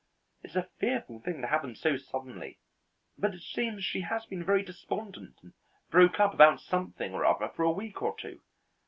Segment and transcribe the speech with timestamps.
[0.41, 2.57] It's a fearful thing to happen so suddenly,
[3.19, 5.53] but it seems she has been very despondent and
[5.91, 8.41] broke up about something or other for a week or two.